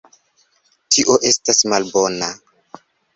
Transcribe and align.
Tio 0.95 1.17
estas 1.31 1.61
malbona 1.73 2.31